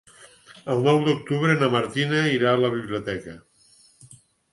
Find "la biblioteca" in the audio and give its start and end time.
2.63-3.37